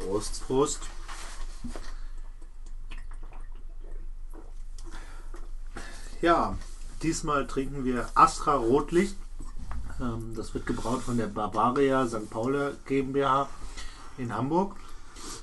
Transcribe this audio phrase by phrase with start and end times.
[0.00, 0.46] Prost.
[0.46, 0.80] Prost.
[6.20, 6.56] Ja,
[7.02, 9.16] diesmal trinken wir Astra Rotlicht.
[10.00, 12.28] Ähm, das wird gebraut von der Barbaria St.
[12.28, 13.48] Pauli GmbH
[14.18, 14.76] in Hamburg.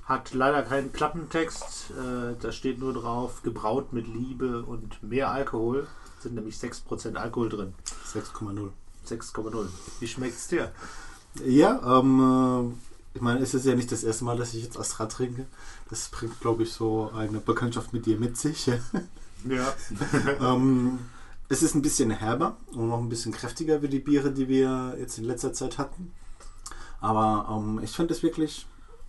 [0.06, 1.92] Hat leider keinen Klappentext.
[1.92, 5.88] Äh, da steht nur drauf, gebraut mit Liebe und mehr Alkohol.
[6.20, 7.74] Sind nämlich 6% Alkohol drin.
[8.14, 8.70] 6,0.
[9.08, 9.68] 6,0.
[10.00, 10.72] Wie schmeckt's dir?
[11.46, 14.78] Ja, ähm, äh, ich meine, es ist ja nicht das erste Mal, dass ich jetzt
[14.78, 15.48] Astra trinke.
[15.90, 18.70] Das bringt, glaube ich, so eine Bekanntschaft mit dir mit sich.
[19.48, 19.72] Ja.
[20.42, 20.98] ähm,
[21.48, 24.96] es ist ein bisschen herber und noch ein bisschen kräftiger wie die Biere, die wir
[25.00, 26.12] jetzt in letzter Zeit hatten.
[27.00, 28.66] Aber ähm, ich fand es wirklich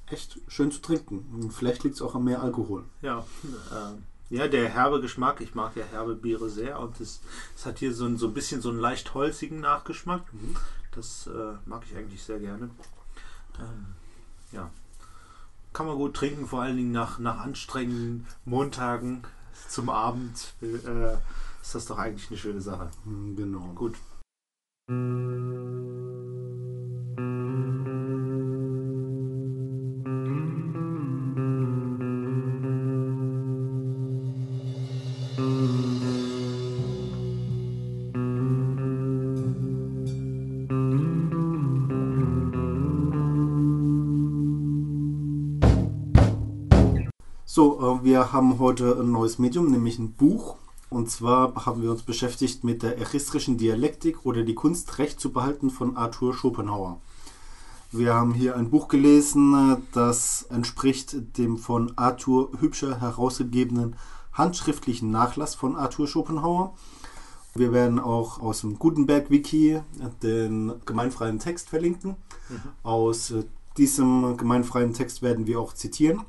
[0.07, 1.25] echt schön zu trinken.
[1.33, 2.85] Und vielleicht liegt es auch an mehr Alkohol.
[3.01, 3.25] Ja,
[3.73, 5.41] äh, ja, der herbe Geschmack.
[5.41, 7.23] Ich mag ja herbe Biere sehr und es,
[7.57, 10.23] es hat hier so ein, so ein bisschen so einen leicht holzigen Nachgeschmack.
[10.95, 12.69] Das äh, mag ich eigentlich sehr gerne.
[13.59, 13.87] Ähm,
[14.53, 14.71] ja,
[15.73, 19.25] kann man gut trinken, vor allen Dingen nach, nach anstrengenden Montagen
[19.69, 20.55] zum Abend.
[20.63, 21.15] Äh,
[21.63, 22.91] ist das doch eigentlich eine schöne Sache.
[23.05, 23.73] Hm, Genau.
[23.75, 23.97] Gut.
[48.29, 50.57] Wir haben heute ein neues Medium, nämlich ein Buch.
[50.91, 55.33] Und zwar haben wir uns beschäftigt mit der eristrischen Dialektik oder die Kunst, Recht zu
[55.33, 57.01] behalten von Arthur Schopenhauer.
[57.91, 63.97] Wir haben hier ein Buch gelesen, das entspricht dem von Arthur Hübscher herausgegebenen
[64.35, 66.75] handschriftlichen Nachlass von Arthur Schopenhauer.
[67.55, 69.81] Wir werden auch aus dem Gutenberg-Wiki
[70.23, 72.17] den gemeinfreien Text verlinken.
[72.83, 73.45] Aus äh,
[73.79, 76.27] diesem gemeinfreien Text werden wir auch zitieren.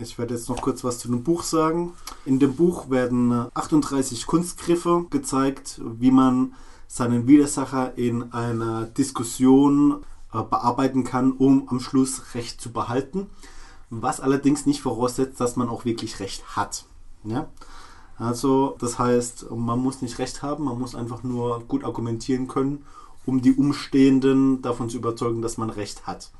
[0.00, 1.92] Ich werde jetzt noch kurz was zu dem Buch sagen.
[2.24, 6.54] In dem Buch werden äh, 38 Kunstgriffe gezeigt, wie man
[6.88, 13.28] seinen Widersacher in einer Diskussion äh, bearbeiten kann, um am Schluss Recht zu behalten.
[13.90, 16.86] Was allerdings nicht voraussetzt, dass man auch wirklich Recht hat.
[17.22, 17.48] Ja?
[18.18, 22.84] Also, das heißt, man muss nicht Recht haben, man muss einfach nur gut argumentieren können,
[23.26, 26.30] um die Umstehenden davon zu überzeugen, dass man Recht hat.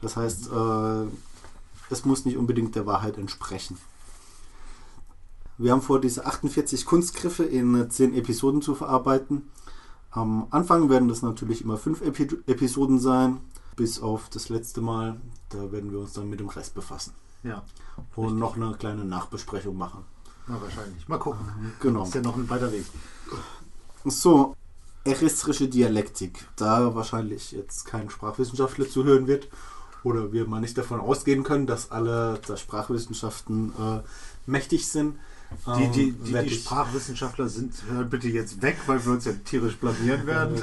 [0.00, 0.50] Das heißt,
[1.90, 3.76] es muss nicht unbedingt der Wahrheit entsprechen.
[5.58, 9.50] Wir haben vor, diese 48 Kunstgriffe in 10 Episoden zu verarbeiten.
[10.10, 13.38] Am Anfang werden das natürlich immer 5 Epi Episoden sein,
[13.76, 15.20] bis auf das letzte Mal.
[15.50, 17.12] Da werden wir uns dann mit dem Rest befassen.
[17.42, 17.62] Ja,
[18.16, 20.04] Und noch eine kleine Nachbesprechung machen.
[20.46, 21.06] na wahrscheinlich.
[21.08, 21.40] Mal gucken.
[21.80, 22.04] Genau.
[22.04, 22.84] Ist ja noch ein weiter Weg.
[24.04, 24.56] So,
[25.04, 26.46] eristrische Dialektik.
[26.56, 29.48] Da wahrscheinlich jetzt kein Sprachwissenschaftler zuhören wird
[30.02, 34.00] oder wir mal nicht davon ausgehen können, dass alle der Sprachwissenschaften äh,
[34.46, 35.16] mächtig sind.
[35.66, 39.12] Die, ähm, die, die, werd die ich- Sprachwissenschaftler sind, hören bitte jetzt weg, weil wir
[39.12, 40.62] uns ja tierisch blamieren werden.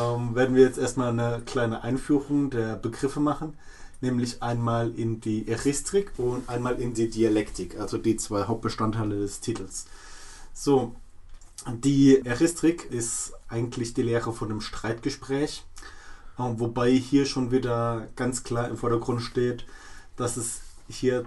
[0.00, 3.54] Ähm, werden wir jetzt erstmal eine kleine Einführung der Begriffe machen,
[4.00, 9.40] nämlich einmal in die Eristrik und einmal in die Dialektik, also die zwei Hauptbestandteile des
[9.40, 9.86] Titels.
[10.54, 10.94] So,
[11.66, 15.64] die Eristrik ist eigentlich die Lehre von einem Streitgespräch,
[16.58, 19.66] wobei hier schon wieder ganz klar im Vordergrund steht,
[20.16, 21.24] dass es hier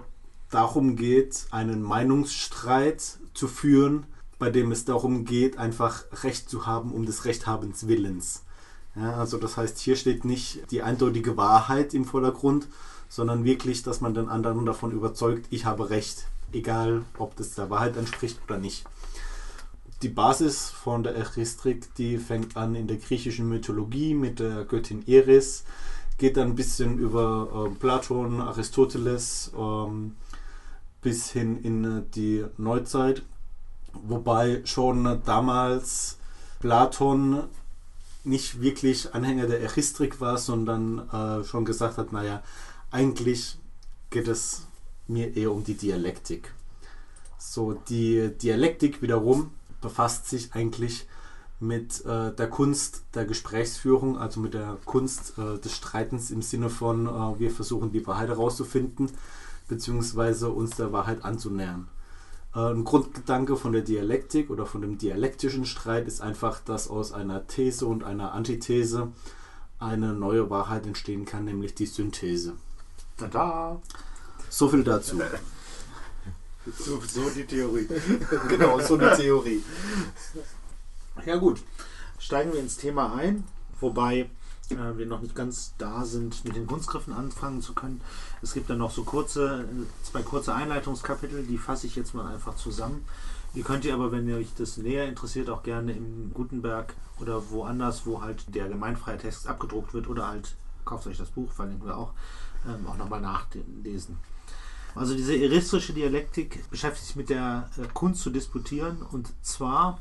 [0.50, 4.06] darum geht, einen Meinungsstreit zu führen,
[4.38, 8.42] bei dem es darum geht, einfach Recht zu haben um des Rechthabens Willens.
[8.96, 12.68] Ja, also das heißt, hier steht nicht die eindeutige Wahrheit im Vordergrund,
[13.08, 17.70] sondern wirklich, dass man den anderen davon überzeugt, ich habe Recht, egal ob das der
[17.70, 18.84] Wahrheit entspricht oder nicht.
[20.04, 25.02] Die Basis von der Eristrik, die fängt an in der griechischen Mythologie mit der Göttin
[25.08, 25.64] Eris,
[26.18, 30.14] geht dann ein bisschen über äh, Platon, Aristoteles ähm,
[31.00, 33.22] bis hin in äh, die Neuzeit,
[33.94, 36.18] wobei schon damals
[36.60, 37.44] Platon
[38.24, 42.42] nicht wirklich Anhänger der Eristrik war, sondern äh, schon gesagt hat, naja,
[42.90, 43.56] eigentlich
[44.10, 44.66] geht es
[45.06, 46.52] mir eher um die Dialektik.
[47.38, 49.50] So, die Dialektik wiederum
[49.84, 51.06] befasst sich eigentlich
[51.60, 56.70] mit äh, der Kunst der Gesprächsführung, also mit der Kunst äh, des Streitens im Sinne
[56.70, 59.10] von, äh, wir versuchen die Wahrheit herauszufinden,
[59.68, 61.88] beziehungsweise uns der Wahrheit anzunähern.
[62.54, 67.12] Äh, ein Grundgedanke von der Dialektik oder von dem dialektischen Streit ist einfach, dass aus
[67.12, 69.12] einer These und einer Antithese
[69.78, 72.54] eine neue Wahrheit entstehen kann, nämlich die Synthese.
[73.18, 73.80] Tada!
[74.48, 75.20] So viel dazu.
[76.66, 77.88] So, so die Theorie.
[78.48, 79.62] genau, so eine Theorie.
[81.26, 81.60] Ja gut,
[82.18, 83.44] steigen wir ins Thema ein,
[83.80, 84.30] wobei
[84.70, 88.00] äh, wir noch nicht ganz da sind, mit den Kunstgriffen anfangen zu können.
[88.42, 89.66] Es gibt dann noch so kurze,
[90.02, 93.04] zwei kurze Einleitungskapitel, die fasse ich jetzt mal einfach zusammen.
[93.54, 97.50] Ihr könnt ihr aber, wenn ihr euch das näher interessiert, auch gerne im Gutenberg oder
[97.50, 101.86] woanders, wo halt der gemeinfreie Text abgedruckt wird oder halt kauft euch das Buch, verlinken
[101.86, 102.12] wir auch,
[102.66, 104.18] ähm, auch nochmal nachlesen.
[104.94, 109.98] Also diese eristische Dialektik beschäftigt sich mit der äh, Kunst zu disputieren und zwar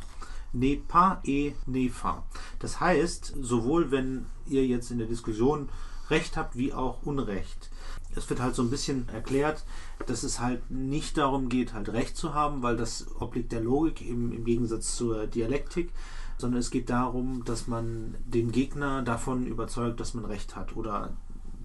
[0.53, 2.23] ne pas et ne fa.
[2.59, 5.69] Das heißt, sowohl wenn ihr jetzt in der Diskussion
[6.09, 7.71] Recht habt, wie auch Unrecht.
[8.15, 9.63] Es wird halt so ein bisschen erklärt,
[10.05, 14.07] dass es halt nicht darum geht, halt Recht zu haben, weil das obliegt der Logik
[14.07, 15.91] im, im Gegensatz zur Dialektik,
[16.37, 21.13] sondern es geht darum, dass man den Gegner davon überzeugt, dass man Recht hat oder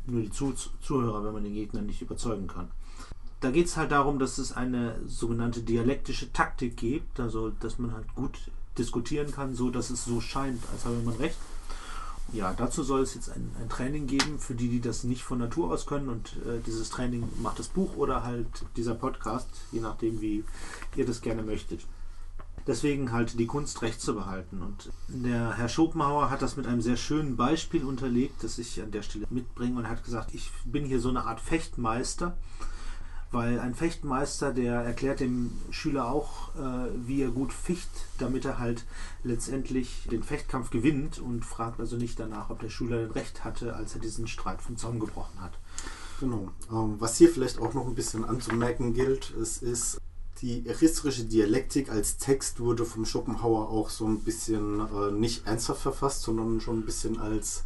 [0.07, 2.71] nur die Zuhörer, wenn man den Gegner nicht überzeugen kann
[3.41, 7.93] da geht es halt darum, dass es eine sogenannte dialektische Taktik gibt, also dass man
[7.93, 8.37] halt gut
[8.77, 11.37] diskutieren kann, so dass es so scheint, als habe man recht.
[12.33, 15.39] Ja, dazu soll es jetzt ein, ein Training geben für die, die das nicht von
[15.39, 18.47] Natur aus können und äh, dieses Training macht das Buch oder halt
[18.77, 20.45] dieser Podcast, je nachdem, wie
[20.95, 21.87] ihr das gerne möchtet.
[22.67, 24.61] Deswegen halt die Kunst recht zu behalten.
[24.61, 28.91] Und der Herr Schopenhauer hat das mit einem sehr schönen Beispiel unterlegt, das ich an
[28.91, 32.37] der Stelle mitbringe und hat gesagt, ich bin hier so eine Art Fechtmeister
[33.31, 38.59] weil ein Fechtmeister, der erklärt dem Schüler auch, äh, wie er gut ficht, damit er
[38.59, 38.85] halt
[39.23, 43.95] letztendlich den Fechtkampf gewinnt und fragt also nicht danach, ob der Schüler recht hatte, als
[43.95, 45.53] er diesen Streit vom Zaun gebrochen hat.
[46.21, 46.51] Genau.
[46.71, 49.99] Ähm, was hier vielleicht auch noch ein bisschen anzumerken gilt, es ist
[50.41, 55.83] die eristische Dialektik als Text wurde vom Schopenhauer auch so ein bisschen äh, nicht ernsthaft
[55.83, 57.65] verfasst, sondern schon ein bisschen als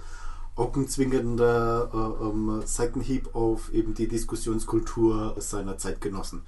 [0.57, 6.43] augenzwinkender äh, ähm, Seitenhieb auf eben die Diskussionskultur seiner Zeitgenossen.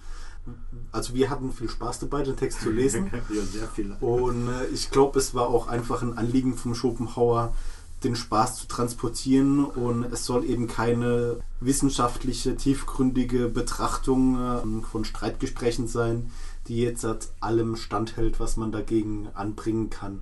[0.92, 3.10] Also wir hatten viel Spaß dabei, den Text zu lesen.
[3.30, 3.96] ja, sehr viel.
[4.00, 7.54] Und äh, ich glaube, es war auch einfach ein Anliegen vom Schopenhauer,
[8.02, 15.88] den Spaß zu transportieren und es soll eben keine wissenschaftliche, tiefgründige Betrachtung äh, von Streitgesprächen
[15.88, 16.30] sein,
[16.68, 20.20] die jetzt at allem standhält, was man dagegen anbringen kann.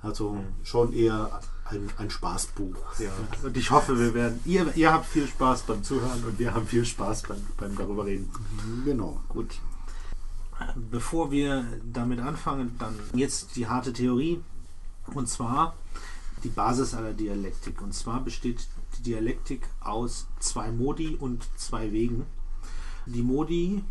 [0.00, 0.44] Also mhm.
[0.62, 1.40] schon eher
[1.70, 2.76] ein, ein Spaßbuch.
[2.98, 3.10] Ja.
[3.42, 4.40] Und ich hoffe, wir werden.
[4.44, 8.06] Ihr, ihr habt viel Spaß beim Zuhören und wir haben viel Spaß beim, beim darüber
[8.06, 8.30] reden.
[8.84, 9.20] Genau.
[9.28, 9.58] Gut.
[10.90, 14.40] Bevor wir damit anfangen, dann jetzt die harte Theorie.
[15.14, 15.74] Und zwar
[16.44, 17.82] die Basis aller Dialektik.
[17.82, 18.68] Und zwar besteht
[18.98, 22.26] die Dialektik aus zwei Modi und zwei Wegen.
[23.06, 23.84] Die Modi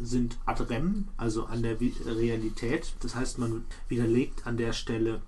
[0.00, 2.94] sind ad rem, also an der Realität.
[3.00, 5.22] Das heißt, man widerlegt an der Stelle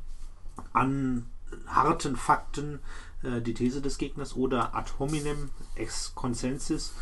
[0.72, 1.26] an
[1.66, 2.80] harten Fakten
[3.22, 6.92] äh, die These des Gegners oder ad hominem ex consensus,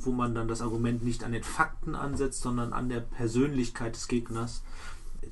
[0.00, 4.08] wo man dann das Argument nicht an den Fakten ansetzt, sondern an der Persönlichkeit des
[4.08, 4.62] Gegners,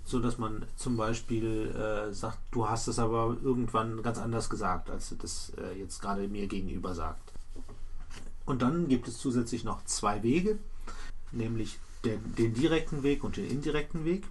[0.04, 4.90] so dass man zum Beispiel äh, sagt, du hast es aber irgendwann ganz anders gesagt,
[4.90, 7.32] als du das äh, jetzt gerade mir gegenüber sagt.
[8.46, 10.58] Und dann gibt es zusätzlich noch zwei Wege,
[11.30, 14.26] nämlich der, den direkten Weg und den indirekten Weg.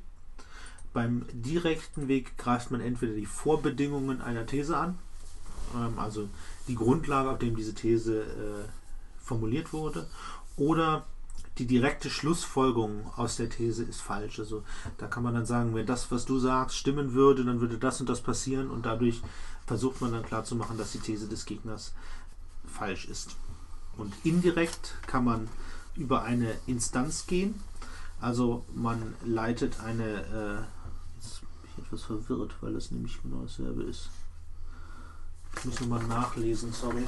[0.94, 4.98] Beim direkten Weg greift man entweder die Vorbedingungen einer These an,
[5.76, 6.28] ähm, also
[6.68, 8.68] die Grundlage, auf dem diese These äh,
[9.22, 10.08] formuliert wurde,
[10.58, 11.06] oder
[11.60, 14.40] die direkte Schlussfolgerung aus der These ist falsch.
[14.40, 14.64] Also
[14.98, 18.00] da kann man dann sagen, wenn das, was du sagst, stimmen würde, dann würde das
[18.00, 19.22] und das passieren und dadurch
[19.68, 21.94] versucht man dann klarzumachen, dass die These des Gegners
[22.66, 23.36] falsch ist.
[23.98, 25.50] Und indirekt kann man
[25.96, 27.62] über eine Instanz gehen.
[28.22, 30.79] Also man leitet eine äh,
[31.90, 34.10] etwas verwirrt, weil das nämlich genau dasselbe ist.
[35.58, 37.04] Ich muss nochmal nachlesen, sorry.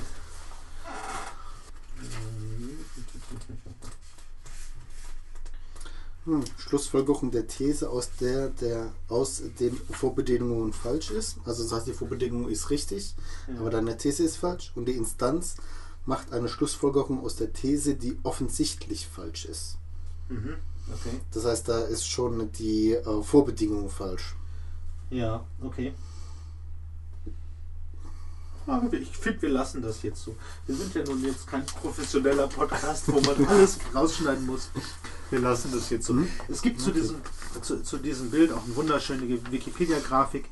[6.25, 11.37] Hm, Schlussfolgerung der These, aus der der aus den Vorbedingungen falsch ist.
[11.45, 13.15] Also das heißt, die Vorbedingung ist richtig,
[13.47, 13.59] ja.
[13.59, 14.71] aber deine These ist falsch.
[14.75, 15.55] Und die Instanz
[16.05, 19.77] macht eine Schlussfolgerung aus der These, die offensichtlich falsch ist.
[20.29, 20.55] Mhm.
[20.87, 21.21] Okay.
[21.31, 24.35] Das heißt, da ist schon die äh, Vorbedingung falsch.
[25.11, 25.93] Ja, okay.
[28.65, 30.35] Aber ich finde, wir lassen das jetzt so.
[30.65, 34.69] Wir sind ja nun jetzt kein professioneller Podcast, wo man alles rausschneiden muss.
[35.29, 36.13] Wir lassen das jetzt so.
[36.13, 36.29] Mhm.
[36.47, 37.17] Es gibt zu, diesem,
[37.61, 40.45] zu, zu diesem Bild auch eine wunderschöne Wikipedia-Grafik.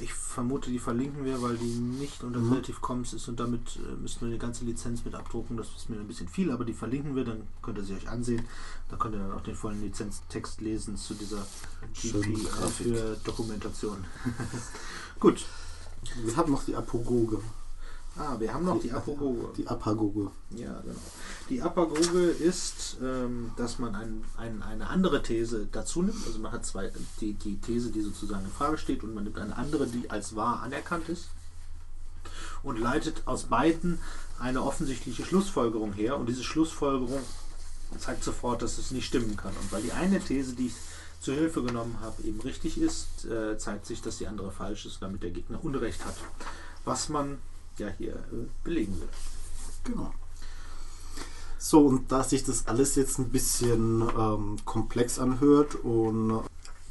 [0.00, 2.50] Ich vermute, die verlinken wir, weil die nicht unter mhm.
[2.50, 5.56] Creative Commons ist und damit äh, müssten wir eine ganze Lizenz mit abdrucken.
[5.56, 8.08] Das ist mir ein bisschen viel, aber die verlinken wir, dann könnt ihr sie euch
[8.08, 8.46] ansehen.
[8.88, 11.46] Da könnt ihr dann auch den vollen Lizenztext lesen zu dieser
[12.00, 12.36] GP
[12.68, 14.04] für Dokumentation.
[15.20, 15.44] Gut.
[16.24, 17.40] Wir haben noch die Apogoge.
[18.18, 19.48] Ah, wir haben noch die, die Apagoge.
[19.56, 20.30] Die Apagoge.
[20.50, 20.98] Ja, genau.
[21.48, 26.26] Die Apagoge ist, ähm, dass man ein, ein, eine andere These dazu nimmt.
[26.26, 29.38] Also man hat zwei, die, die These, die sozusagen in Frage steht, und man nimmt
[29.38, 31.28] eine andere, die als wahr anerkannt ist.
[32.62, 33.98] und leitet aus beiden
[34.38, 36.16] eine offensichtliche Schlussfolgerung her.
[36.16, 37.20] Und diese Schlussfolgerung
[37.98, 39.52] zeigt sofort, dass es nicht stimmen kann.
[39.60, 40.74] Und weil die eine These, die ich
[41.20, 45.02] zur Hilfe genommen habe, eben richtig ist, äh, zeigt sich, dass die andere falsch ist,
[45.02, 46.14] damit der Gegner Unrecht hat.
[46.84, 47.38] Was man
[47.78, 49.08] ja hier äh, belegen will.
[49.84, 50.12] Genau.
[51.58, 56.42] So, und da sich das alles jetzt ein bisschen ähm, komplex anhört und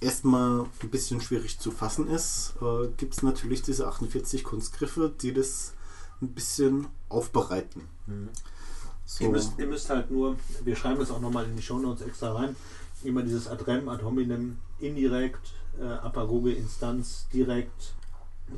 [0.02, 5.34] erstmal ein bisschen schwierig zu fassen ist, äh, gibt es natürlich diese 48 Kunstgriffe, die
[5.34, 5.74] das
[6.22, 7.84] ein bisschen aufbereiten.
[8.08, 8.30] Mhm.
[9.06, 12.06] So, Ihr, müsst, ihr müsst halt nur, wir schreiben das auch nochmal in die Shownotes
[12.06, 12.56] extra rein,
[13.04, 17.94] immer dieses ad rem, ad hominem, indirekt, äh, apagoge, Instanz, direkt,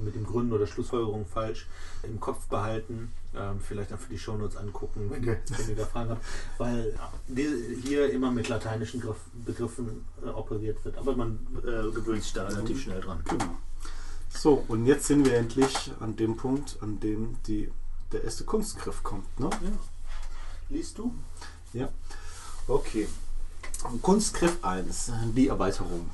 [0.04, 1.68] mit dem Gründen oder Schlussfolgerung falsch,
[2.04, 5.86] im Kopf behalten, ähm, vielleicht auch für die Shownotes angucken, wenn, ihr- wenn ihr da
[5.86, 6.26] Fragen habt,
[6.58, 6.98] weil
[7.84, 12.48] hier immer mit lateinischen Griff, Begriffen äh, operiert wird, aber man äh, gewöhnt sich da
[12.48, 13.22] relativ schnell dran.
[13.28, 13.58] genau.
[14.32, 17.72] So, und jetzt sind wir endlich an dem Punkt, an dem die,
[18.12, 19.40] der erste Kunstgriff kommt.
[19.40, 19.50] Ne?
[19.50, 19.72] Ja.
[20.70, 21.14] Liest du?
[22.68, 23.08] Okay.
[24.04, 26.10] Kunstgriff 1, die Erweiterung.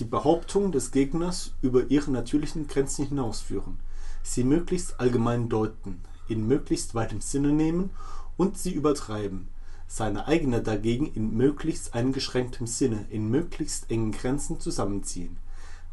[0.00, 3.78] Die Behauptung des Gegners über ihre natürlichen Grenzen hinausführen,
[4.24, 7.90] sie möglichst allgemein deuten, in möglichst weitem Sinne nehmen
[8.36, 9.46] und sie übertreiben,
[9.86, 15.36] seine eigene dagegen in möglichst eingeschränktem Sinne, in möglichst engen Grenzen zusammenziehen,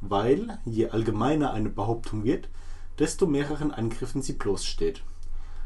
[0.01, 2.49] weil je allgemeiner eine Behauptung wird,
[2.97, 5.03] desto mehreren Angriffen sie bloßsteht.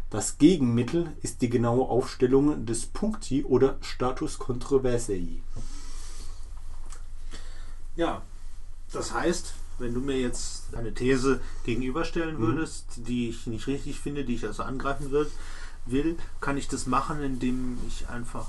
[0.09, 5.41] Das Gegenmittel ist die genaue Aufstellung des Puncti oder Status Controversiae.
[7.95, 8.21] Ja,
[8.91, 12.41] das heißt, wenn du mir jetzt eine These gegenüberstellen Mhm.
[12.41, 15.29] würdest, die ich nicht richtig finde, die ich also angreifen will,
[15.85, 18.47] will, kann ich das machen, indem ich einfach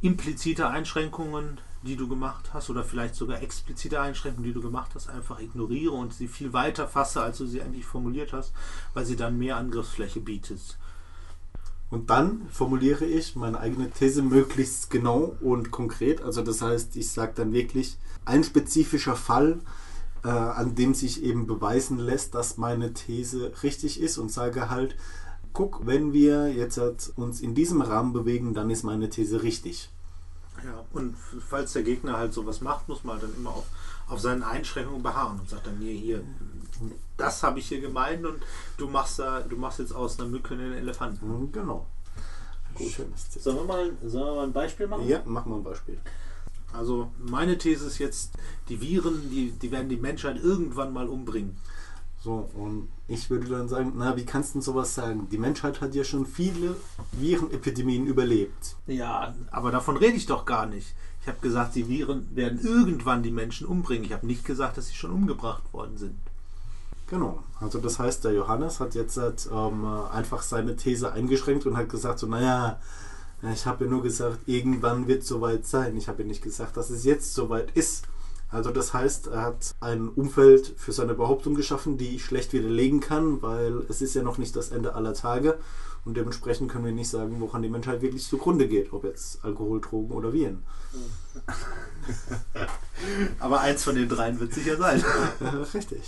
[0.00, 5.08] implizite Einschränkungen, die du gemacht hast, oder vielleicht sogar explizite Einschränkungen, die du gemacht hast,
[5.08, 8.52] einfach ignoriere und sie viel weiter fasse, als du sie eigentlich formuliert hast,
[8.94, 10.76] weil sie dann mehr Angriffsfläche bietet.
[11.90, 16.22] Und dann formuliere ich meine eigene These möglichst genau und konkret.
[16.22, 19.58] Also das heißt, ich sage dann wirklich ein spezifischer Fall,
[20.22, 24.94] äh, an dem sich eben beweisen lässt, dass meine These richtig ist und sage halt,
[25.52, 26.78] guck, wenn wir jetzt
[27.16, 29.90] uns in diesem Rahmen bewegen, dann ist meine These richtig.
[30.64, 31.16] Ja, und
[31.48, 33.66] falls der Gegner halt sowas macht, muss man halt dann immer auf,
[34.08, 36.22] auf seinen Einschränkungen beharren und sagt dann, nee, hier,
[37.16, 38.42] das habe ich hier gemeint und
[38.76, 41.26] du machst da, du machst jetzt aus einer Mücke einen Elefanten.
[41.26, 41.86] Mhm, Genau.
[42.76, 43.04] These.
[43.38, 45.06] Sollen wir mal, sollen wir mal ein Beispiel machen?
[45.06, 45.98] Ja, mach mal ein Beispiel.
[46.72, 48.32] Also meine These ist jetzt,
[48.68, 51.56] die Viren, die, die werden die Menschheit irgendwann mal umbringen.
[52.22, 55.28] So, und ich würde dann sagen, na, wie kannst du denn sowas sagen?
[55.32, 56.76] Die Menschheit hat ja schon viele
[57.12, 58.76] Virenepidemien überlebt.
[58.86, 60.94] Ja, aber davon rede ich doch gar nicht.
[61.22, 64.04] Ich habe gesagt, die Viren werden irgendwann die Menschen umbringen.
[64.04, 66.16] Ich habe nicht gesagt, dass sie schon umgebracht worden sind.
[67.08, 67.42] Genau.
[67.58, 71.88] Also das heißt, der Johannes hat jetzt halt, ähm, einfach seine These eingeschränkt und hat
[71.88, 72.78] gesagt, so, naja,
[73.52, 75.96] ich habe ja nur gesagt, irgendwann wird es soweit sein.
[75.96, 78.04] Ich habe ja nicht gesagt, dass es jetzt soweit ist.
[78.50, 83.00] Also das heißt, er hat ein Umfeld für seine Behauptung geschaffen, die ich schlecht widerlegen
[83.00, 85.58] kann, weil es ist ja noch nicht das Ende aller Tage.
[86.04, 89.80] Und dementsprechend können wir nicht sagen, woran die Menschheit wirklich zugrunde geht, ob jetzt Alkohol,
[89.80, 90.62] Drogen oder Viren.
[93.38, 95.04] Aber eins von den dreien wird sicher sein.
[95.74, 96.02] Richtig.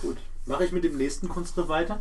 [0.00, 0.16] Gut.
[0.46, 2.00] Mache ich mit dem nächsten Kunstgriff weiter.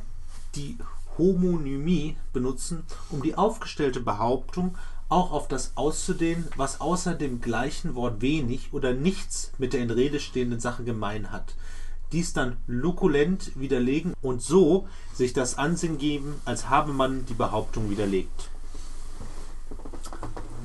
[0.56, 0.78] Die
[1.18, 4.78] Homonymie benutzen, um die aufgestellte Behauptung
[5.10, 9.92] auch auf das auszudehnen, was außer dem gleichen Wort wenig oder nichts mit der in
[9.92, 11.56] Rede stehenden Sache gemein hat.
[12.12, 17.90] Dies dann lukulent widerlegen und so sich das Ansehen geben, als habe man die Behauptung
[17.90, 18.50] widerlegt.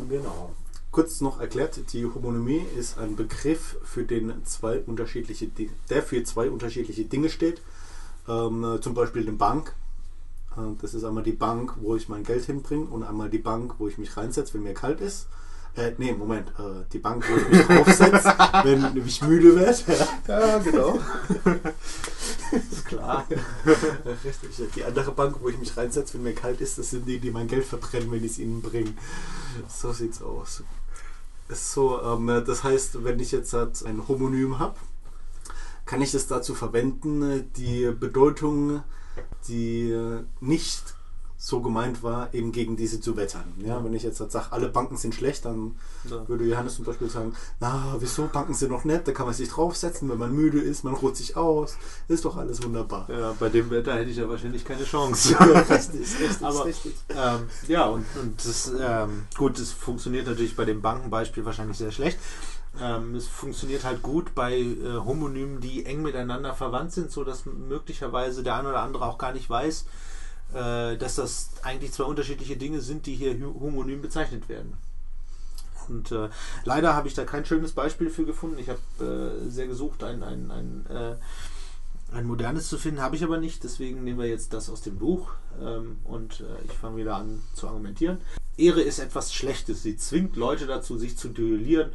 [0.08, 0.52] Genau.
[0.92, 5.48] Kurz noch erklärt, die Homonymie ist ein Begriff, für den zwei unterschiedliche,
[5.88, 7.62] der für zwei unterschiedliche Dinge steht.
[8.28, 9.74] Ähm, äh, zum Beispiel eine Bank.
[10.56, 13.74] Äh, das ist einmal die Bank, wo ich mein Geld hinbringe und einmal die Bank,
[13.78, 15.28] wo ich mich reinsetze, wenn mir kalt ist.
[15.74, 16.48] Äh, nee, Moment.
[16.58, 20.08] Äh, die Bank, wo ich mich draufsetze, wenn ich müde werde.
[20.28, 20.98] Ja, genau.
[22.70, 23.26] ist klar.
[24.24, 24.72] Richtig.
[24.74, 27.30] Die andere Bank, wo ich mich reinsetze, wenn mir kalt ist, das sind die, die
[27.30, 28.92] mein Geld verbrennen, wenn ich es ihnen bringe.
[29.68, 30.62] So sieht's aus.
[31.48, 34.76] So, ähm, das heißt, wenn ich jetzt halt ein Homonym habe,
[35.86, 38.82] kann ich es dazu verwenden, die Bedeutung,
[39.48, 39.96] die
[40.40, 40.82] nicht
[41.44, 43.42] so gemeint war, eben gegen diese zu wettern.
[43.58, 45.74] Ja, wenn ich jetzt halt sage, alle Banken sind schlecht, dann
[46.08, 46.28] Ja.
[46.28, 49.48] würde Johannes zum Beispiel sagen, na, wieso, Banken sind noch nett, da kann man sich
[49.48, 53.08] draufsetzen, wenn man müde ist, man ruht sich aus, ist doch alles wunderbar.
[53.10, 55.34] Ja, bei dem Wetter hätte ich ja wahrscheinlich keine Chance.
[55.68, 56.94] richtig, richtig, Aber- richtig.
[57.08, 61.90] ähm, ja, und, und das, ähm, gut, das funktioniert natürlich bei dem Bankenbeispiel wahrscheinlich sehr
[61.90, 62.20] schlecht.
[62.80, 67.44] Ähm, es funktioniert halt gut bei äh, Homonymen, die eng miteinander verwandt sind, so dass
[67.44, 69.84] möglicherweise der eine oder andere auch gar nicht weiß,
[70.54, 74.78] äh, dass das eigentlich zwei unterschiedliche Dinge sind, die hier homonym bezeichnet werden.
[75.88, 76.30] Und äh,
[76.64, 78.58] leider habe ich da kein schönes Beispiel für gefunden.
[78.58, 81.16] Ich habe äh, sehr gesucht, ein, ein, ein, äh,
[82.14, 83.64] ein modernes zu finden, habe ich aber nicht.
[83.64, 87.42] Deswegen nehmen wir jetzt das aus dem Buch ähm, und äh, ich fange wieder an
[87.54, 88.18] zu argumentieren.
[88.56, 89.82] Ehre ist etwas Schlechtes.
[89.82, 91.90] Sie zwingt Leute dazu, sich zu duellieren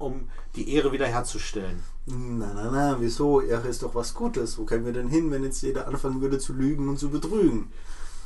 [0.00, 1.82] um die Ehre wiederherzustellen.
[2.06, 3.40] Na, na, na, wieso?
[3.40, 4.58] Ehre ist doch was Gutes.
[4.58, 7.70] Wo kämen wir denn hin, wenn jetzt jeder anfangen würde zu lügen und zu betrügen?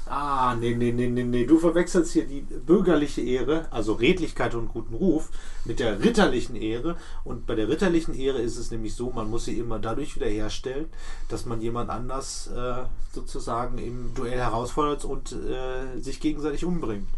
[0.06, 1.46] Ah, nee, nee, nee, nee, nee.
[1.46, 5.30] Du verwechselst hier die bürgerliche Ehre, also Redlichkeit und guten Ruf,
[5.64, 6.96] mit der ritterlichen Ehre.
[7.24, 10.86] Und bei der ritterlichen Ehre ist es nämlich so, man muss sie immer dadurch wiederherstellen,
[11.28, 17.08] dass man jemand anders äh, sozusagen im Duell herausfordert und äh, sich gegenseitig umbringt.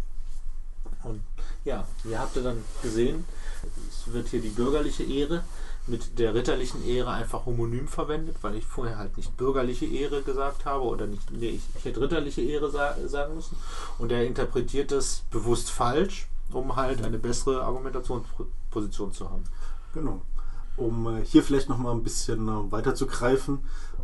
[1.02, 1.22] Und
[1.64, 3.24] ja, ihr habt ihr dann gesehen,
[3.88, 5.42] es wird hier die bürgerliche Ehre
[5.86, 10.64] mit der ritterlichen Ehre einfach homonym verwendet, weil ich vorher halt nicht bürgerliche Ehre gesagt
[10.64, 13.56] habe oder nicht, nee, ich, ich hätte ritterliche Ehre sa sagen müssen.
[13.98, 19.44] Und er interpretiert das bewusst falsch, um halt eine bessere Argumentationsposition zu haben.
[19.94, 20.22] Genau.
[20.76, 23.60] Um äh, hier vielleicht noch mal ein bisschen äh, weiter zu greifen,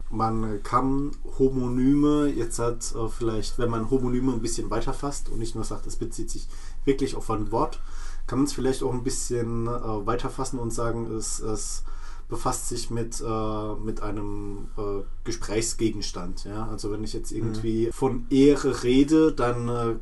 [0.09, 5.39] man kann Homonyme jetzt hat äh, vielleicht, wenn man Homonyme ein bisschen weiter fasst und
[5.39, 6.49] nicht nur sagt, es bezieht sich
[6.85, 7.81] wirklich auf ein Wort,
[8.27, 11.85] kann man es vielleicht auch ein bisschen äh, weiterfassen und sagen, es, es
[12.29, 16.45] befasst sich mit, äh, mit einem äh, Gesprächsgegenstand.
[16.45, 16.67] Ja?
[16.69, 17.93] Also wenn ich jetzt irgendwie mhm.
[17.93, 19.95] von Ehre rede, dann äh,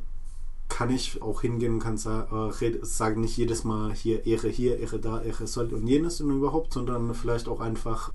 [0.69, 4.79] kann ich auch hingehen und kann sa äh, sagen, nicht jedes Mal hier Ehre hier,
[4.79, 8.13] Ehre da, Ehre soll und jenes und überhaupt, sondern vielleicht auch einfach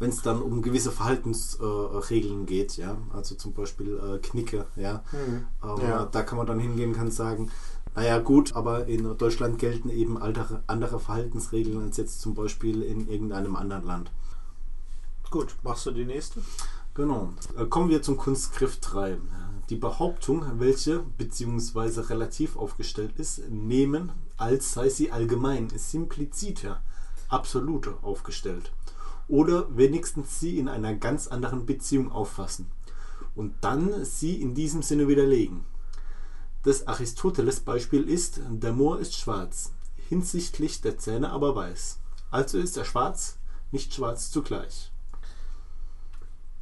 [0.00, 5.04] wenn es dann um gewisse Verhaltensregeln äh, geht, ja, also zum Beispiel äh, Knicke, ja,
[5.12, 5.44] mhm.
[5.82, 6.06] ja.
[6.06, 7.50] da kann man dann hingehen, kann sagen,
[7.94, 13.08] naja, gut, aber in Deutschland gelten eben andere, andere Verhaltensregeln als jetzt zum Beispiel in
[13.08, 14.12] irgendeinem anderen Land.
[15.30, 16.40] Gut, machst du die nächste?
[16.94, 17.32] Genau.
[17.56, 19.18] Äh, kommen wir zum Kunstgriff 3.
[19.70, 26.82] Die Behauptung, welche beziehungsweise relativ aufgestellt ist, nehmen, als sei sie allgemein, ist impliziter,
[27.28, 28.72] absolute aufgestellt.
[29.28, 32.66] Oder wenigstens sie in einer ganz anderen Beziehung auffassen.
[33.36, 35.64] Und dann sie in diesem Sinne widerlegen.
[36.62, 39.72] Das Aristoteles-Beispiel ist, der Moor ist schwarz,
[40.08, 41.98] hinsichtlich der Zähne aber weiß.
[42.30, 43.38] Also ist er schwarz,
[43.72, 44.90] nicht schwarz zugleich.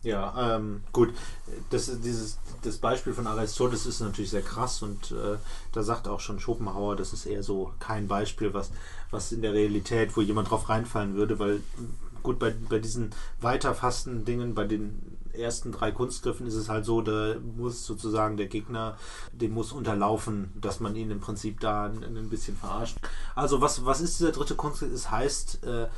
[0.03, 1.13] Ja, ähm, gut.
[1.71, 5.37] Das, dieses, das Beispiel von Aristoteles ist natürlich sehr krass und äh,
[5.73, 8.71] da sagt auch schon Schopenhauer, das ist eher so kein Beispiel, was,
[9.11, 11.61] was in der Realität, wo jemand drauf reinfallen würde, weil
[12.23, 17.01] gut, bei, bei diesen weiterfassenden Dingen, bei den ersten drei Kunstgriffen ist es halt so,
[17.01, 18.97] da muss sozusagen der Gegner,
[19.33, 22.99] dem muss unterlaufen, dass man ihn im Prinzip da ein, ein bisschen verarscht.
[23.35, 24.93] Also was, was ist dieser dritte Kunstgriff?
[24.93, 25.89] Es heißt, äh,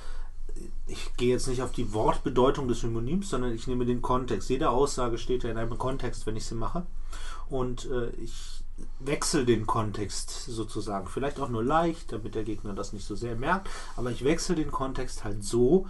[0.87, 4.51] ich gehe jetzt nicht auf die Wortbedeutung des Synonyms, sondern ich nehme den Kontext.
[4.51, 6.87] Jede Aussage steht ja in einem Kontext, wenn ich sie mache.
[7.49, 8.65] Und äh, ich
[8.99, 11.09] wechsle den Kontext sozusagen.
[11.09, 13.69] Vielleicht auch nur leicht, damit der Gegner das nicht so sehr merkt.
[13.97, 15.87] Aber ich wechsle den Kontext halt so,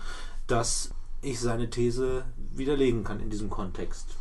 [0.47, 0.91] dass
[1.23, 4.17] ich seine These widerlegen kann in diesem Kontext.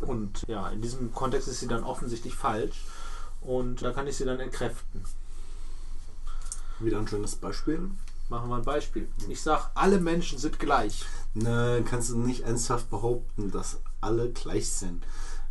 [0.00, 2.84] Und ja, in diesem Kontext ist sie dann offensichtlich falsch
[3.40, 5.04] und da kann ich sie dann entkräften.
[6.80, 7.90] Wieder ein schönes Beispiel.
[8.28, 9.08] Machen wir ein Beispiel.
[9.28, 11.04] Ich sage, alle Menschen sind gleich.
[11.34, 15.04] Ne, kannst du nicht ernsthaft behaupten, dass alle gleich sind.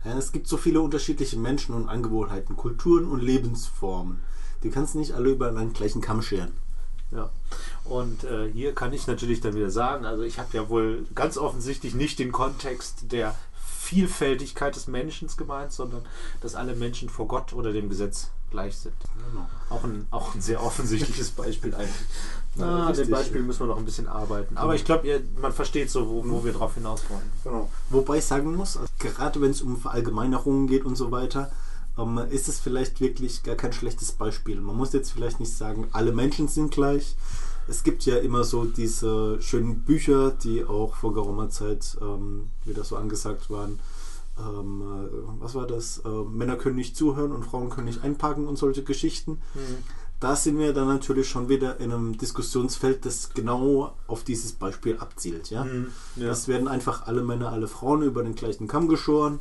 [0.04, 4.24] Es gibt so viele unterschiedliche Menschen und Angewohnheiten, Kulturen und Lebensformen.
[4.64, 6.54] Die kannst du nicht alle über einen gleichen Kamm scheren.
[7.12, 7.30] Ja.
[7.86, 11.38] Und äh, hier kann ich natürlich dann wieder sagen, also ich habe ja wohl ganz
[11.38, 16.04] offensichtlich nicht den Kontext der Vielfältigkeit des Menschen gemeint, sondern
[16.40, 18.94] dass alle Menschen vor Gott oder dem Gesetz gleich sind.
[19.30, 19.48] Genau.
[19.70, 22.06] Auch, ein, auch ein sehr offensichtliches Beispiel eigentlich.
[22.60, 24.58] Ah, An dem Beispiel müssen wir noch ein bisschen arbeiten.
[24.58, 27.32] Aber ich glaube, man versteht so, wo, wo wir drauf hinaus wollen.
[27.44, 27.70] Genau.
[27.90, 31.52] Wobei ich sagen muss, also gerade wenn es um Verallgemeinerungen geht und so weiter,
[31.98, 34.62] ähm, ist es vielleicht wirklich gar kein schlechtes Beispiel.
[34.62, 37.16] Man muss jetzt vielleicht nicht sagen, alle Menschen sind gleich.
[37.68, 42.84] Es gibt ja immer so diese schönen Bücher, die auch vor geraumer Zeit ähm, wieder
[42.84, 43.80] so angesagt waren.
[44.40, 46.00] Ähm, äh, was war das?
[46.00, 49.40] Äh, Männer können nicht zuhören und Frauen können nicht einpacken und solche Geschichten.
[49.54, 49.78] Mhm.
[50.20, 54.98] Da sind wir dann natürlich schon wieder in einem Diskussionsfeld, das genau auf dieses Beispiel
[55.00, 55.50] abzielt.
[55.50, 55.64] Ja?
[55.66, 56.28] Mhm, ja.
[56.28, 59.40] Das werden einfach alle Männer, alle Frauen über den gleichen Kamm geschoren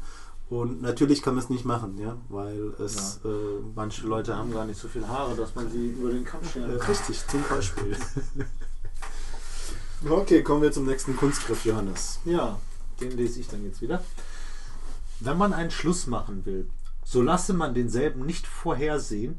[0.51, 3.21] und natürlich kann man es nicht machen, ja, weil es.
[3.23, 3.31] Ja.
[3.31, 6.41] Äh, Manche Leute haben gar nicht so viel Haare, dass man sie über den Kamm
[6.45, 6.91] scheren kann.
[6.91, 7.97] Richtig, zum Beispiel.
[10.11, 12.19] okay, kommen wir zum nächsten Kunstgriff, Johannes.
[12.25, 12.59] Ja,
[13.01, 14.03] den lese ich dann jetzt wieder.
[15.21, 16.69] Wenn man einen Schluss machen will,
[17.05, 19.39] so lasse man denselben nicht vorhersehen,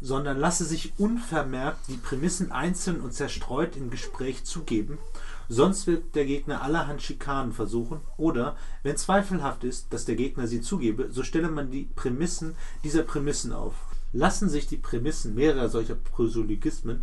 [0.00, 4.98] sondern lasse sich unvermerkt die Prämissen einzeln und zerstreut im Gespräch zugeben,
[5.48, 10.60] sonst wird der Gegner allerhand Schikanen versuchen, oder, wenn zweifelhaft ist, dass der Gegner sie
[10.60, 13.74] zugebe, so stelle man die Prämissen dieser Prämissen auf.
[14.12, 17.02] Lassen sich die Prämissen mehrerer solcher Proselygismen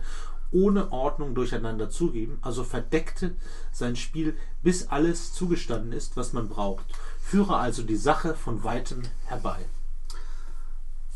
[0.51, 3.35] ohne Ordnung durcheinander zugeben, also verdeckte
[3.71, 6.85] sein Spiel, bis alles zugestanden ist, was man braucht.
[7.21, 9.65] Führe also die Sache von weitem herbei.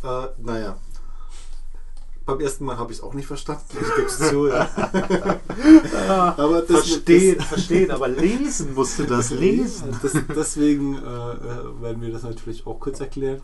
[0.03, 0.77] Äh, naja.
[2.25, 3.63] Beim ersten Mal habe ich es auch nicht verstanden.
[3.71, 4.47] Ich gebe es zu.
[4.47, 4.67] Ja.
[6.37, 9.95] aber das, verstehen, das, verstehen, aber lesen musst du das lesen.
[10.01, 13.41] Das, deswegen äh, äh, werden wir das natürlich auch kurz erklären.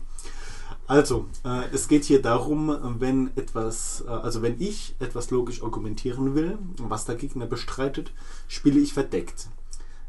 [0.88, 6.34] Also, äh, es geht hier darum, wenn etwas, äh, also wenn ich etwas logisch argumentieren
[6.34, 8.12] will, was der Gegner bestreitet,
[8.48, 9.48] spiele ich verdeckt.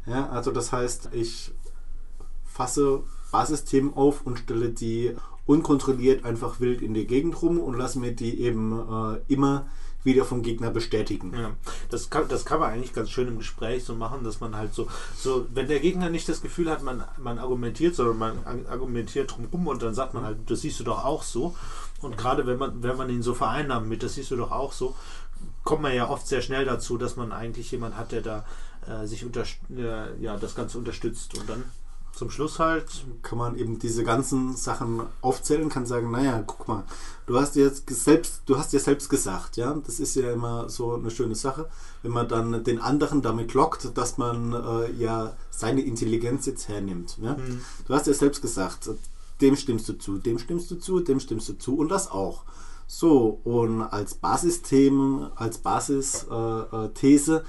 [0.06, 1.52] Ja, also das heißt, ich
[2.44, 5.14] fasse Basisthemen auf und stelle die
[5.46, 9.66] unkontrolliert einfach wild in der Gegend rum und lasse mir die eben äh, immer
[10.04, 11.32] wieder vom Gegner bestätigen.
[11.34, 11.52] Ja,
[11.90, 14.74] das kann, das kann man eigentlich ganz schön im Gespräch so machen, dass man halt
[14.74, 19.34] so, so wenn der Gegner nicht das Gefühl hat, man, man argumentiert, sondern man argumentiert
[19.34, 21.56] drumherum und dann sagt man halt, das siehst du doch auch so.
[22.02, 24.72] Und gerade wenn man, wenn man ihn so vereinnahmt mit, das siehst du doch auch
[24.72, 24.94] so,
[25.64, 28.44] kommt man ja oft sehr schnell dazu, dass man eigentlich jemand hat, der da
[28.86, 31.64] äh, sich unter, äh, ja, das Ganze unterstützt und dann
[32.14, 36.84] zum Schluss halt kann man eben diese ganzen Sachen aufzählen, kann sagen, naja, guck mal,
[37.26, 40.94] du hast jetzt selbst, du hast ja selbst gesagt, ja, das ist ja immer so
[40.94, 41.68] eine schöne Sache,
[42.02, 47.18] wenn man dann den anderen damit lockt, dass man äh, ja seine Intelligenz jetzt hernimmt.
[47.20, 47.34] Ja?
[47.34, 47.60] Mhm.
[47.86, 48.90] Du hast ja selbst gesagt,
[49.40, 52.44] dem stimmst du zu, dem stimmst du zu, dem stimmst du zu und das auch.
[52.86, 57.42] So, und als Basisthemen, als Basisthese äh,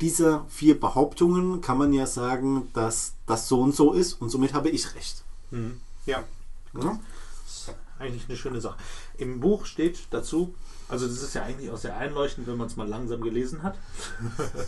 [0.00, 4.54] dieser vier Behauptungen kann man ja sagen, dass das so und so ist und somit
[4.54, 5.22] habe ich recht.
[5.50, 5.80] Mhm.
[6.06, 6.24] Ja.
[6.74, 6.98] ja.
[7.44, 8.76] Das ist eigentlich eine schöne Sache.
[9.18, 10.54] Im Buch steht dazu,
[10.88, 13.78] also das ist ja eigentlich auch sehr einleuchtend, wenn man es mal langsam gelesen hat.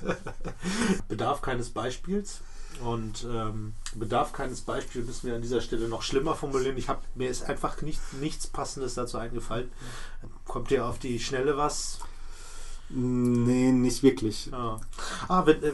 [1.09, 2.41] Bedarf keines Beispiels.
[2.85, 6.77] Und ähm, Bedarf keines Beispiels müssen wir an dieser Stelle noch schlimmer formulieren.
[6.77, 9.71] Ich habe mir ist einfach nicht, nichts Passendes dazu eingefallen.
[10.45, 12.01] Kommt dir auf die Schnelle was?
[12.89, 14.49] Nee, nicht wirklich.
[14.53, 14.81] Ah,
[15.29, 15.73] ah wenn, äh,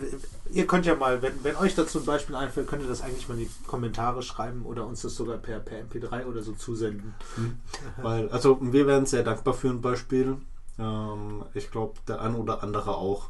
[0.51, 3.29] ihr könnt ja mal, wenn, wenn euch dazu ein Beispiel einfällt, könnt ihr das eigentlich
[3.29, 7.15] mal in die Kommentare schreiben oder uns das sogar per, per MP3 oder so zusenden.
[7.37, 7.59] Hm.
[8.03, 10.39] Weil, also wir wären sehr dankbar für ein Beispiel.
[10.79, 13.29] Ähm, ich glaube, der ein oder andere auch.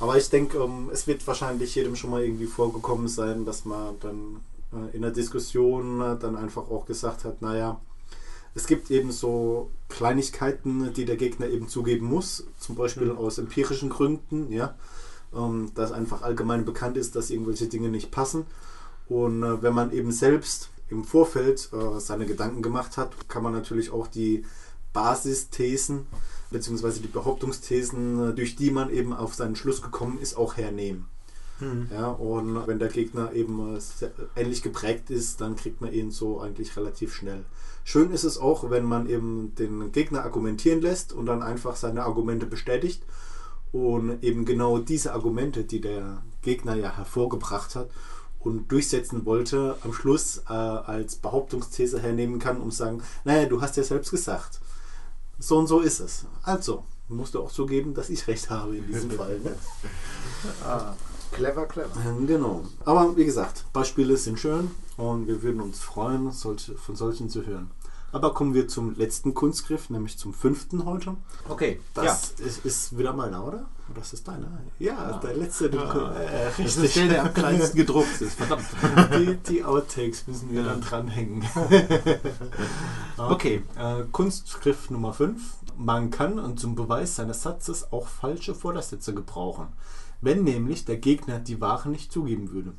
[0.00, 3.98] Aber ich denke, ähm, es wird wahrscheinlich jedem schon mal irgendwie vorgekommen sein, dass man
[4.00, 4.40] dann
[4.72, 7.80] äh, in der Diskussion äh, dann einfach auch gesagt hat, naja,
[8.58, 13.16] es gibt eben so Kleinigkeiten, die der Gegner eben zugeben muss, zum Beispiel mhm.
[13.16, 14.74] aus empirischen Gründen, ja,
[15.32, 18.46] ähm, dass einfach allgemein bekannt ist, dass irgendwelche Dinge nicht passen.
[19.08, 23.52] Und äh, wenn man eben selbst im Vorfeld äh, seine Gedanken gemacht hat, kann man
[23.52, 24.44] natürlich auch die
[24.92, 26.08] Basisthesen
[26.50, 26.98] bzw.
[26.98, 31.06] die Behauptungsthesen, äh, durch die man eben auf seinen Schluss gekommen ist, auch hernehmen.
[31.60, 31.88] Mhm.
[31.92, 36.40] Ja, und wenn der Gegner eben äh, ähnlich geprägt ist, dann kriegt man ihn so
[36.40, 37.44] eigentlich relativ schnell.
[37.84, 42.04] Schön ist es auch, wenn man eben den Gegner argumentieren lässt und dann einfach seine
[42.04, 43.02] Argumente bestätigt
[43.72, 47.90] und eben genau diese Argumente, die der Gegner ja hervorgebracht hat
[48.38, 53.60] und durchsetzen wollte, am Schluss äh, als Behauptungsthese hernehmen kann, um zu sagen, naja, du
[53.60, 54.60] hast ja selbst gesagt.
[55.38, 56.26] So und so ist es.
[56.42, 59.38] Also, musst du auch zugeben, dass ich recht habe in diesem Fall.
[59.40, 59.56] Ne?
[60.64, 60.94] ah.
[61.32, 61.90] Clever, clever.
[62.26, 62.62] Genau.
[62.84, 67.70] Aber wie gesagt, Beispiele sind schön und wir würden uns freuen, von solchen zu hören.
[68.10, 71.16] Aber kommen wir zum letzten Kunstgriff, nämlich zum fünften heute.
[71.48, 71.80] Okay.
[71.92, 72.46] Das ja.
[72.46, 73.66] ist, ist, wieder meiner, oder?
[73.94, 74.46] Das ist deiner.
[74.78, 75.18] Ja, ja.
[75.18, 75.68] der letzte.
[75.68, 76.12] Ja.
[76.12, 78.34] Äh, das ist der, der am kleinsten gedruckt ist.
[78.34, 78.64] Verdammt.
[79.14, 80.68] Die, die Outtakes müssen wir ja.
[80.68, 81.44] dann dranhängen.
[83.18, 85.40] okay, äh, Kunstgriff Nummer 5.
[85.76, 89.68] Man kann zum Beweis seines Satzes auch falsche Vordersätze gebrauchen
[90.20, 92.74] wenn nämlich der Gegner die Wahrheit nicht zugeben würde.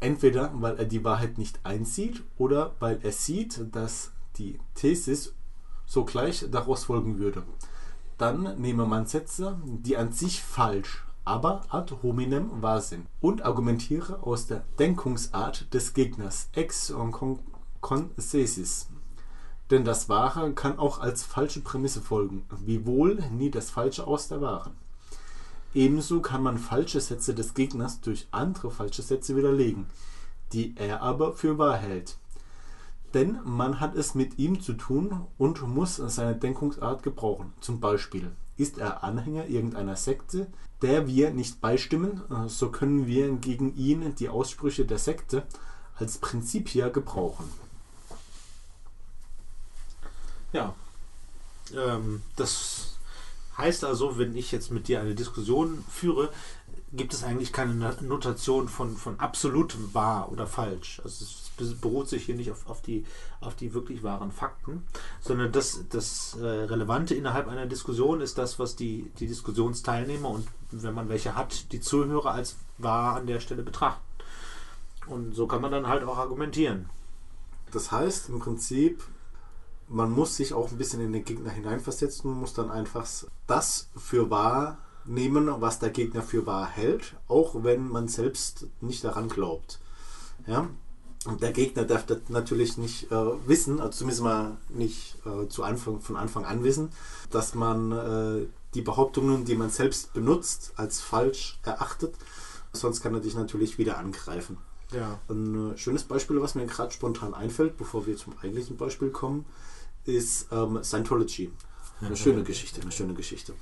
[0.00, 5.34] Entweder weil er die Wahrheit nicht einsieht oder weil er sieht, dass die Thesis
[5.86, 7.44] sogleich daraus folgen würde.
[8.18, 14.22] Dann nehme man Sätze, die an sich falsch, aber ad hominem wahr sind und argumentiere
[14.22, 16.92] aus der Denkungsart des Gegners ex
[17.80, 18.88] concessis.
[19.70, 24.42] Denn das Wahre kann auch als falsche Prämisse folgen, wiewohl nie das Falsche aus der
[24.42, 24.76] Wahren.
[25.74, 29.86] Ebenso kann man falsche Sätze des Gegners durch andere falsche Sätze widerlegen,
[30.52, 32.16] die er aber für wahr hält.
[33.12, 37.52] Denn man hat es mit ihm zu tun und muss seine Denkungsart gebrauchen.
[37.60, 40.46] Zum Beispiel ist er Anhänger irgendeiner Sekte,
[40.82, 45.44] der wir nicht beistimmen, so können wir gegen ihn die Aussprüche der Sekte
[45.96, 47.48] als Prinzipia gebrauchen.
[50.52, 50.74] Ja,
[51.72, 52.93] Ähm, das
[53.56, 56.30] heißt also, wenn ich jetzt mit dir eine Diskussion führe,
[56.92, 61.00] gibt es eigentlich keine Notation von, von absolut wahr oder falsch.
[61.02, 63.04] Also es beruht sich hier nicht auf, auf, die,
[63.40, 64.84] auf die wirklich wahren Fakten,
[65.20, 70.46] sondern das, das äh, Relevante innerhalb einer Diskussion ist das, was die, die Diskussionsteilnehmer und
[70.70, 74.02] wenn man welche hat, die Zuhörer als wahr an der Stelle betrachten.
[75.06, 76.88] Und so kann man dann halt auch argumentieren.
[77.72, 79.02] Das heißt im Prinzip,
[79.88, 83.06] man muss sich auch ein bisschen in den Gegner hineinversetzen und muss dann einfach
[83.46, 89.04] das für wahr nehmen, was der Gegner für wahr hält, auch wenn man selbst nicht
[89.04, 89.78] daran glaubt.
[90.46, 90.68] Ja?
[91.26, 95.62] Und der Gegner darf das natürlich nicht äh, wissen, also zumindest mal nicht äh, zu
[95.62, 96.90] Anfang, von Anfang an wissen,
[97.30, 102.14] dass man äh, die Behauptungen, die man selbst benutzt, als falsch erachtet.
[102.72, 104.58] Sonst kann er dich natürlich wieder angreifen.
[104.94, 105.18] Ja.
[105.28, 109.44] Ein äh, schönes Beispiel, was mir gerade spontan einfällt, bevor wir zum eigentlichen Beispiel kommen,
[110.04, 111.50] ist ähm, Scientology.
[112.00, 113.54] Eine schöne Geschichte, eine schöne Geschichte.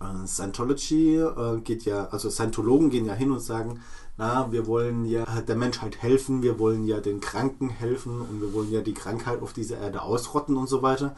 [0.00, 3.80] Äh, Scientology äh, geht ja, also Scientologen gehen ja hin und sagen,
[4.18, 8.52] na, wir wollen ja der Menschheit helfen, wir wollen ja den Kranken helfen und wir
[8.54, 11.14] wollen ja die Krankheit auf dieser Erde ausrotten und so weiter.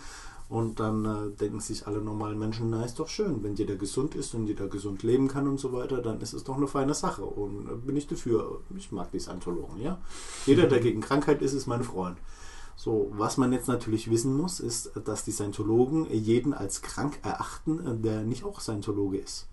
[0.49, 4.15] Und dann äh, denken sich alle normalen Menschen, na ist doch schön, wenn jeder gesund
[4.15, 6.95] ist und jeder gesund leben kann und so weiter, dann ist es doch eine feine
[6.95, 7.23] Sache.
[7.23, 8.63] Und äh, bin ich dafür.
[8.77, 9.99] Ich mag die Scientologen, ja.
[10.47, 12.17] Jeder, der gegen Krankheit ist, ist mein Freund.
[12.77, 18.03] So, was man jetzt natürlich wissen muss, ist, dass die Scientologen jeden als krank erachten,
[18.03, 19.49] der nicht auch Scientologe ist.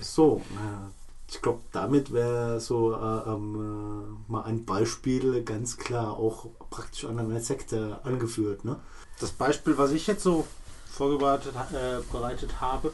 [0.00, 6.46] So, äh, ich glaube, damit wäre so äh, ähm, mal ein Beispiel ganz klar auch
[6.70, 8.64] praktisch an einer Sekte angeführt.
[8.64, 8.76] Ne?
[9.18, 10.46] Das Beispiel, was ich jetzt so
[10.90, 12.92] vorbereitet äh, bereitet habe,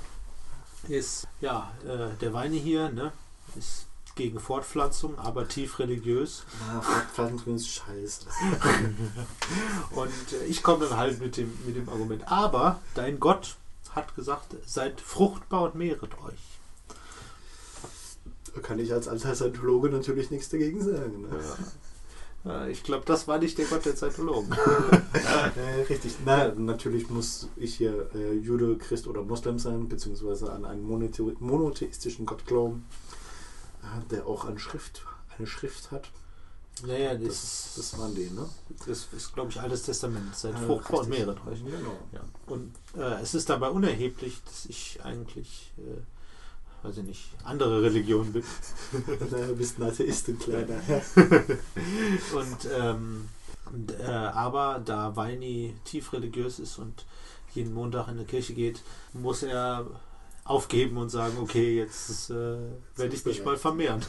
[0.88, 3.12] ist ja äh, der Weine hier, ne,
[3.56, 6.44] ist gegen Fortpflanzung, aber tief religiös.
[6.68, 8.26] Ja, Fortpflanzung ist scheiße.
[9.92, 13.56] Und äh, ich komme dann halt mit dem, mit dem Argument, aber dein Gott
[13.94, 16.51] hat gesagt, seid fruchtbar und mehret euch.
[18.54, 21.22] Da kann ich als alter Scientologe natürlich nichts dagegen sagen.
[21.22, 21.28] Ne?
[22.44, 22.66] Ja.
[22.66, 24.52] Ich glaube, das war nicht der Gott der Scientologen.
[25.56, 26.16] äh, richtig.
[26.24, 32.26] Na, natürlich muss ich hier äh, Jude, Christ oder Moslem sein, beziehungsweise an einen monotheistischen
[32.26, 32.84] Gott glauben
[34.10, 35.02] der auch eine Schrift,
[35.36, 36.10] eine Schrift hat.
[36.86, 38.48] Naja, das, das, das waren die, ne?
[38.86, 40.34] Das ist, glaube ich, Altes Testament.
[40.34, 41.62] Seit ja, fruchtbar und mehret euch.
[41.62, 41.98] Genau.
[42.12, 42.20] Ja.
[42.46, 46.00] Und äh, es ist dabei unerheblich, dass ich eigentlich, äh,
[46.82, 48.42] weiß ich nicht, andere Religion bin.
[48.92, 50.80] du bist ein Atheist, ein kleiner.
[51.16, 53.28] und, ähm,
[53.72, 57.04] und äh, aber da Weini tief religiös ist und
[57.54, 59.86] jeden Montag in die Kirche geht, muss er
[60.44, 62.58] aufgeben und sagen, okay, jetzt äh,
[62.96, 64.02] werde ich mich mal vermehren.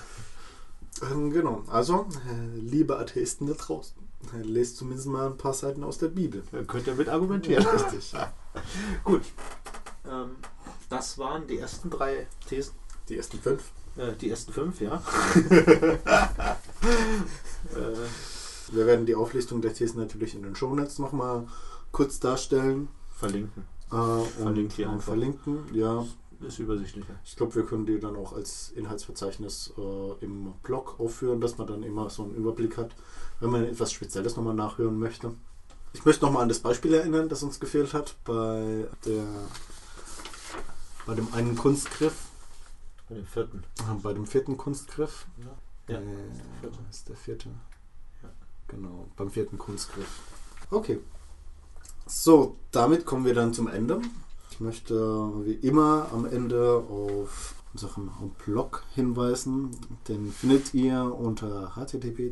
[1.12, 3.96] Ähm, genau, also, äh, liebe Atheisten da draußen,
[4.34, 6.44] äh, lest zumindest mal ein paar Seiten aus der Bibel.
[6.52, 7.64] Dann könnt ihr mit argumentieren.
[7.64, 8.14] Ja, richtig.
[9.04, 9.24] Gut.
[10.06, 10.36] Ähm,
[10.94, 12.76] das waren die ersten drei Thesen.
[13.10, 13.72] Die ersten fünf.
[13.98, 15.02] Äh, die ersten fünf, ja.
[17.74, 21.48] Äh, wir werden die Auflistung der Thesen natürlich in den Shownotes nochmal
[21.94, 22.90] kurz darstellen.
[23.18, 23.64] Verlinken.
[23.90, 26.06] Äh, und, und verlinken, ja
[26.46, 27.16] ist übersichtlicher.
[27.24, 31.68] Ich glaube, wir können die dann auch als Inhaltsverzeichnis äh, im Blog aufführen, dass man
[31.68, 32.92] dann immer so einen Überblick hat,
[33.40, 35.34] wenn man etwas Spezielles nochmal nachhören möchte.
[35.94, 39.26] Ich möchte nochmal an das Beispiel erinnern, das uns gefehlt hat bei der
[41.06, 42.28] bei dem einen Kunstgriff.
[43.10, 43.64] Bei dem vierten.
[44.02, 45.26] Bei dem vierten Kunstgriff.
[45.38, 47.50] Ja, ja äh, ist, ist der vierte.
[48.22, 48.30] Ja.
[48.68, 50.22] Genau, beim vierten Kunstgriff.
[50.72, 51.00] Okay.
[52.06, 54.02] So, damit kommen wir dann zum Ende.
[54.52, 54.96] Ich möchte
[55.46, 58.12] wie immer am Ende auf unseren
[58.46, 59.72] Blog hinweisen.
[60.08, 62.32] Den findet ihr unter http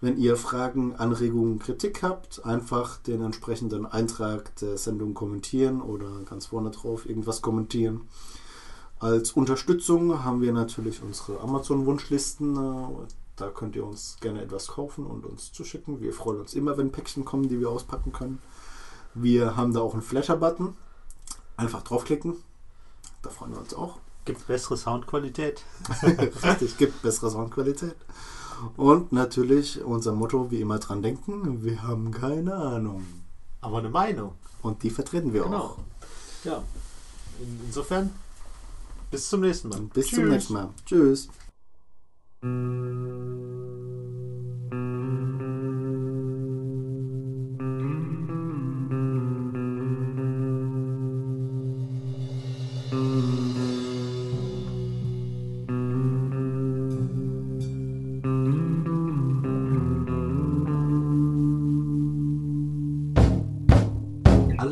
[0.02, 6.48] Wenn ihr Fragen, Anregungen, Kritik habt, einfach den entsprechenden Eintrag der Sendung kommentieren oder ganz
[6.48, 8.02] vorne drauf irgendwas kommentieren.
[9.00, 13.08] Als Unterstützung haben wir natürlich unsere Amazon-Wunschlisten.
[13.38, 16.02] Da könnt ihr uns gerne etwas kaufen und uns zuschicken.
[16.02, 18.40] Wir freuen uns immer, wenn Päckchen kommen, die wir auspacken können.
[19.14, 20.76] Wir haben da auch einen Flatter-Button.
[21.56, 22.36] Einfach draufklicken.
[23.22, 24.00] Da freuen wir uns auch.
[24.28, 25.64] Gibt bessere Soundqualität.
[26.44, 27.96] Richtig, gibt bessere Soundqualität.
[28.76, 33.06] Und natürlich unser Motto, wie immer dran denken, wir haben keine Ahnung.
[33.62, 34.34] Aber eine Meinung.
[34.62, 35.58] Und die vertreten wir genau.
[35.58, 35.78] auch.
[36.44, 36.62] Ja.
[37.66, 38.12] insofern
[39.12, 39.80] bis zum nächsten Mal.
[39.94, 40.20] Bis Tschüss.
[40.20, 40.70] zum nächsten Mal.
[40.86, 41.30] Tschüss.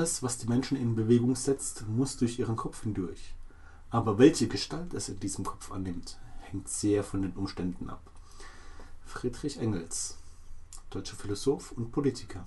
[0.06, 3.34] Was die Menschen in Bewegung setzt, muss durch ihren Kopf hindurch.
[3.90, 8.02] Aber welche Gestalt es in diesem Kopf annimmt, hängt sehr von den Umständen ab.
[9.06, 10.18] Friedrich Engels,
[10.90, 12.46] deutscher Philosoph und Politiker.